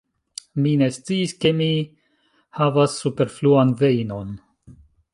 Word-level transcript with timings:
Mi 0.61 0.71
ne 0.81 0.87
sciis 0.95 1.35
ke 1.45 1.51
mi 1.59 1.69
havas 2.61 2.99
superfluan 3.05 3.79
vejnon. 3.85 4.37